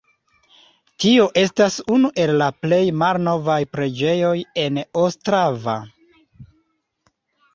Tio 1.03 1.25
estas 1.41 1.75
unu 1.95 2.09
el 2.23 2.31
la 2.41 2.47
plej 2.63 2.79
malnovaj 3.01 3.59
preĝejoj 3.77 4.33
en 4.63 4.81
Ostrava. 5.03 5.75